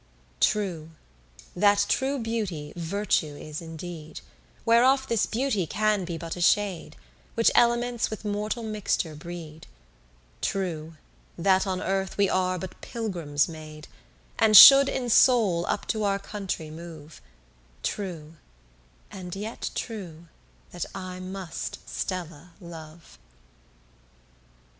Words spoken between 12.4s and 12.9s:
but